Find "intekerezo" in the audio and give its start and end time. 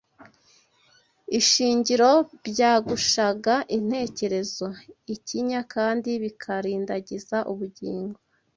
3.77-4.67